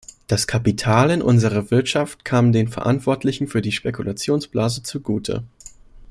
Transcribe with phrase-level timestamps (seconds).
[0.25, 5.43] Das Kapital in unserer Wirtschaft kam den Verantwortlichen für die Spekulationsblase zugute.